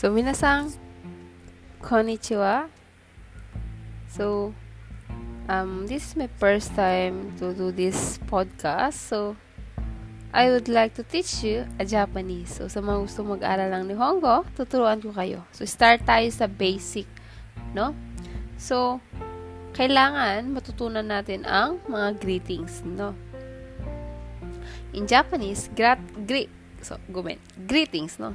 [0.00, 0.72] So, minasang,
[1.84, 2.72] konnichiwa.
[4.08, 4.56] So,
[5.44, 8.96] um, this is my first time to do this podcast.
[8.96, 9.36] So,
[10.32, 12.48] I would like to teach you a Japanese.
[12.48, 15.44] So, sa mga gusto mag-aral ng Nihongo, tuturuan ko kayo.
[15.52, 17.04] So, start tayo sa basic,
[17.76, 17.92] no?
[18.56, 19.04] So,
[19.76, 23.12] kailangan matutunan natin ang mga greetings, no?
[24.96, 26.48] In Japanese, grat, greet,
[26.80, 27.36] so, gumen,
[27.68, 28.32] greetings, no?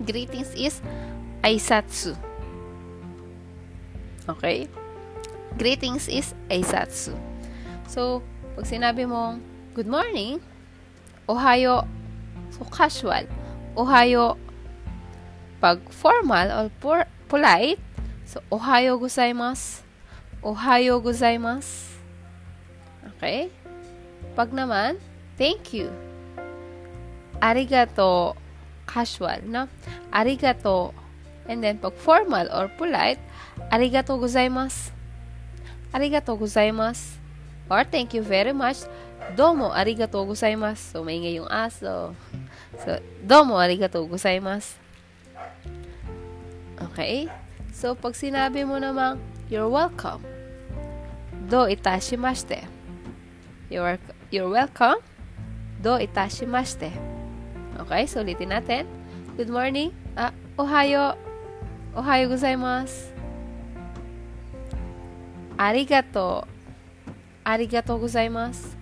[0.00, 0.80] Greetings is
[1.44, 2.16] aisatsu.
[4.24, 4.64] Okay?
[5.60, 7.12] Greetings is aisatsu.
[7.84, 8.24] So,
[8.56, 9.44] pag sinabi mong
[9.76, 10.40] good morning,
[11.28, 11.84] Ohayo.
[12.50, 13.28] So, casual.
[13.76, 14.40] Ohayo.
[15.60, 17.78] Pag formal or por- polite,
[18.24, 19.84] so, Ohayo gozaimasu.
[20.40, 22.00] Ohayo gozaimasu.
[23.14, 23.52] Okay?
[24.32, 24.96] Pag naman,
[25.36, 25.92] thank you.
[27.44, 28.32] Arigato.
[28.90, 29.70] Casual, no?
[30.10, 30.90] Arigato.
[31.46, 33.22] And then, pag formal or polite,
[33.70, 34.90] arigato gozaimasu.
[35.94, 37.18] Arigato gozaimasu.
[37.70, 38.82] Or thank you very much.
[39.38, 40.82] Domo arigatou gozaimasu.
[40.90, 42.18] So, maingay yung aso.
[42.82, 44.74] So, domo arigatou gozaimasu.
[46.90, 47.30] Okay?
[47.70, 50.26] So, pag sinabi mo namang, you're welcome.
[51.46, 52.66] Do itashimashite.
[53.70, 54.02] You're,
[54.34, 54.98] you're welcome.
[55.78, 57.09] Do itashimashite.
[57.86, 58.04] Okay?
[58.04, 58.84] So, ulitin natin.
[59.40, 59.96] Good morning.
[60.12, 61.16] Ah, ohayo.
[61.96, 63.08] Ohayo gozaimasu.
[65.56, 66.44] Arigato.
[67.40, 68.76] Arigatou gozaimasu.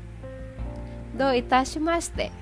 [1.14, 2.34] Do itashimashite.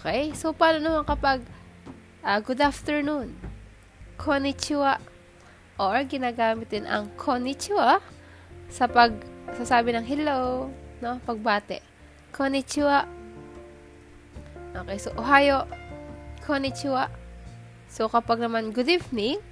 [0.00, 0.32] Okay?
[0.32, 1.44] So, paano naman kapag
[2.24, 3.36] uh, good afternoon?
[4.16, 4.96] Konnichiwa.
[5.80, 8.04] Or ginagamit din ang konnichiwa
[8.68, 9.16] sa pag
[9.56, 10.68] sasabi ng hello,
[11.00, 11.20] no?
[11.24, 11.80] Pagbate.
[12.32, 13.19] Konnichiwa.
[14.70, 15.66] Okay, so ohayo.
[16.46, 17.10] Konnichiwa.
[17.90, 19.42] So, kapag naman good evening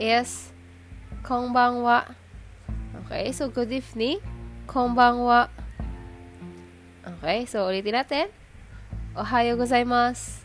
[0.00, 0.48] is
[1.20, 2.16] konbanwa.
[3.04, 4.24] Okay, so good evening.
[4.64, 5.52] Konbanwa.
[7.04, 8.32] Okay, so ulitin natin.
[9.12, 10.44] Ohayo gozaimasu.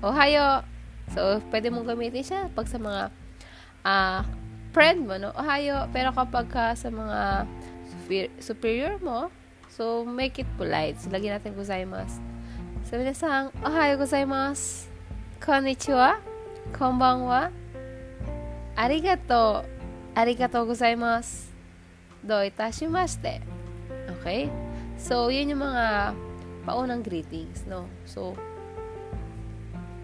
[0.00, 0.64] Ohayo.
[1.12, 3.12] So, pwede mong gamitin siya pag sa mga
[3.84, 4.20] uh,
[4.72, 5.36] friend mo, no?
[5.36, 5.92] Ohayo.
[5.92, 7.44] Pero kapag ka sa mga
[8.40, 9.28] superior mo,
[9.68, 10.96] so make it polite.
[10.96, 12.16] So, lagyan natin gozaimasu.
[12.92, 14.84] So, minasang, ohayo gozaimasu.
[15.40, 16.20] Konnichiwa.
[16.76, 17.48] Konbanwa.
[18.76, 19.64] Arigato.
[20.12, 21.48] Arigato gozaimasu.
[22.20, 23.40] Do itashimashite.
[24.20, 24.52] Okay?
[25.00, 26.12] So, yun yung mga
[26.68, 27.88] paunang greetings, no?
[28.04, 28.36] So,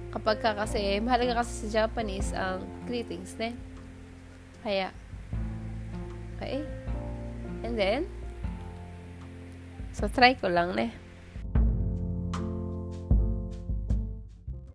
[0.08, 3.52] kapag ka kasi, mahalaga kasi sa Japanese ang greetings, ne?
[4.64, 4.96] Kaya,
[6.40, 6.64] okay?
[7.68, 8.08] And then,
[9.92, 11.07] so try ko lang, ne?